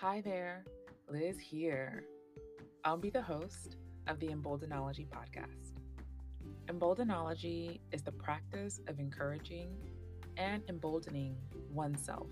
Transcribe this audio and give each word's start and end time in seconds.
Hi 0.00 0.22
there, 0.22 0.64
Liz 1.10 1.38
here. 1.38 2.04
I'll 2.84 2.96
be 2.96 3.10
the 3.10 3.20
host 3.20 3.76
of 4.06 4.18
the 4.18 4.28
Emboldenology 4.28 5.06
podcast. 5.06 5.74
Emboldenology 6.68 7.80
is 7.92 8.02
the 8.02 8.12
practice 8.12 8.80
of 8.88 8.98
encouraging 8.98 9.76
and 10.38 10.62
emboldening 10.70 11.36
oneself. 11.70 12.28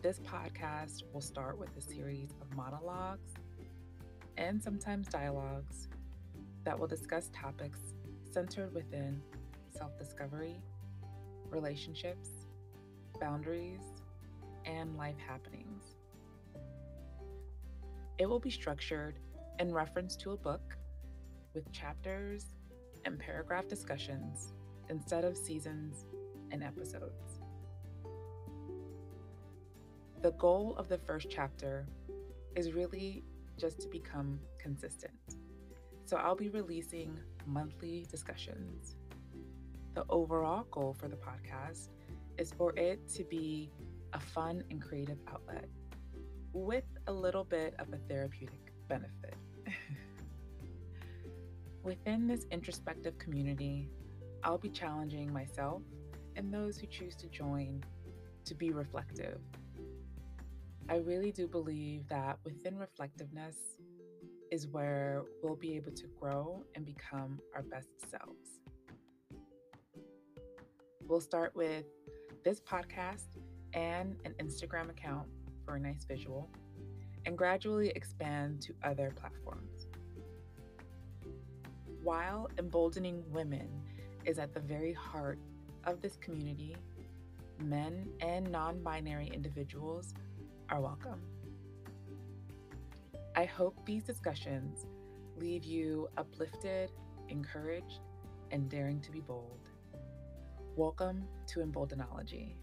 This 0.00 0.20
podcast 0.20 1.02
will 1.12 1.20
start 1.20 1.58
with 1.58 1.76
a 1.76 1.82
series 1.82 2.30
of 2.40 2.56
monologues 2.56 3.34
and 4.38 4.62
sometimes 4.62 5.08
dialogues 5.08 5.88
that 6.64 6.78
will 6.78 6.88
discuss 6.88 7.28
topics 7.34 7.80
centered 8.32 8.72
within 8.72 9.20
self 9.76 9.98
discovery, 9.98 10.62
relationships, 11.50 12.30
boundaries, 13.20 13.82
and 14.64 14.96
life 14.96 15.18
happenings. 15.28 15.96
It 18.18 18.26
will 18.28 18.40
be 18.40 18.50
structured 18.50 19.18
in 19.58 19.72
reference 19.72 20.16
to 20.16 20.32
a 20.32 20.36
book 20.36 20.76
with 21.54 21.70
chapters 21.72 22.54
and 23.04 23.18
paragraph 23.18 23.68
discussions 23.68 24.52
instead 24.88 25.24
of 25.24 25.36
seasons 25.36 26.04
and 26.50 26.62
episodes. 26.62 27.40
The 30.22 30.32
goal 30.32 30.76
of 30.76 30.88
the 30.88 30.98
first 30.98 31.28
chapter 31.30 31.86
is 32.54 32.72
really 32.72 33.24
just 33.58 33.80
to 33.80 33.88
become 33.88 34.38
consistent. 34.58 35.14
So 36.04 36.16
I'll 36.16 36.36
be 36.36 36.48
releasing 36.48 37.18
monthly 37.46 38.06
discussions. 38.10 38.96
The 39.94 40.04
overall 40.08 40.64
goal 40.70 40.94
for 40.98 41.08
the 41.08 41.16
podcast 41.16 41.88
is 42.38 42.52
for 42.52 42.72
it 42.76 43.08
to 43.14 43.24
be 43.24 43.70
a 44.12 44.20
fun 44.20 44.62
and 44.70 44.80
creative 44.80 45.18
outlet 45.28 45.68
with 46.52 46.84
a 47.06 47.12
little 47.12 47.44
bit 47.44 47.74
of 47.78 47.92
a 47.92 47.96
therapeutic 48.08 48.72
benefit. 48.88 49.34
Within 51.82 52.26
this 52.26 52.46
introspective 52.50 53.18
community, 53.18 53.88
I'll 54.44 54.58
be 54.58 54.68
challenging 54.68 55.32
myself 55.32 55.82
and 56.36 56.52
those 56.52 56.78
who 56.78 56.86
choose 56.86 57.16
to 57.16 57.28
join 57.28 57.82
to 58.44 58.54
be 58.54 58.70
reflective. 58.70 59.38
I 60.88 60.96
really 60.96 61.32
do 61.32 61.46
believe 61.46 62.08
that 62.08 62.38
within 62.44 62.76
reflectiveness 62.76 63.56
is 64.50 64.68
where 64.68 65.22
we'll 65.42 65.56
be 65.56 65.74
able 65.76 65.92
to 65.92 66.06
grow 66.20 66.62
and 66.74 66.84
become 66.84 67.40
our 67.54 67.62
best 67.62 67.88
selves. 68.10 68.60
We'll 71.06 71.20
start 71.20 71.54
with 71.54 71.84
this 72.44 72.60
podcast 72.60 73.38
and 73.72 74.16
an 74.24 74.34
Instagram 74.40 74.90
account 74.90 75.28
for 75.64 75.76
a 75.76 75.80
nice 75.80 76.04
visual, 76.04 76.50
and 77.26 77.36
gradually 77.36 77.90
expand 77.90 78.60
to 78.62 78.74
other 78.82 79.12
platforms. 79.14 79.86
While 82.02 82.50
emboldening 82.58 83.22
women 83.30 83.68
is 84.24 84.38
at 84.38 84.54
the 84.54 84.60
very 84.60 84.92
heart 84.92 85.38
of 85.84 86.00
this 86.00 86.16
community, 86.16 86.76
men 87.60 88.08
and 88.20 88.50
non 88.50 88.82
binary 88.82 89.30
individuals 89.32 90.14
are 90.68 90.80
welcome. 90.80 91.20
I 93.34 93.44
hope 93.44 93.78
these 93.86 94.02
discussions 94.02 94.86
leave 95.38 95.64
you 95.64 96.08
uplifted, 96.18 96.92
encouraged, 97.28 98.00
and 98.50 98.68
daring 98.68 99.00
to 99.00 99.10
be 99.10 99.20
bold. 99.20 99.68
Welcome 100.76 101.24
to 101.48 101.60
Emboldenology. 101.60 102.54